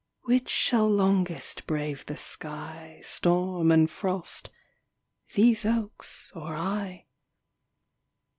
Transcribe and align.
Which 0.23 0.49
shall 0.49 0.89
longest 0.89 1.67
brave 1.67 2.07
the 2.07 2.17
sky, 2.17 3.01
Storm 3.05 3.71
and 3.71 3.87
frost 3.87 4.49
these 5.35 5.63
oaks 5.63 6.31
or 6.33 6.55
I? 6.55 7.05